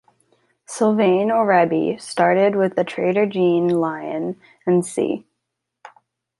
Sylvain 0.65 1.27
Orebi 1.29 2.01
started 2.01 2.55
with 2.55 2.75
the 2.75 2.83
trader 2.83 3.27
Jean 3.27 3.67
Lion 3.69 4.35
& 4.65 4.81
Cie. 4.81 5.25